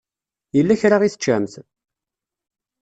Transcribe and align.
Yella 0.55 0.79
kra 0.81 0.97
i 1.07 1.09
teččamt? 1.13 1.53